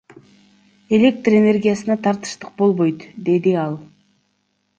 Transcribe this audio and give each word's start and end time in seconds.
Электр 0.97 1.31
энергиясына 1.41 1.95
тартыштык 2.03 2.49
болбойт,— 2.59 2.99
деди 3.25 3.51
ал. 3.67 3.75